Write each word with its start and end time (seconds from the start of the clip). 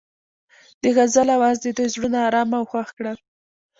د 0.81 0.83
غزل 0.97 1.27
اواز 1.37 1.57
د 1.61 1.67
دوی 1.77 1.87
زړونه 1.93 2.19
ارامه 2.27 2.55
او 2.59 2.65
خوښ 2.71 2.87
کړل. 2.97 3.17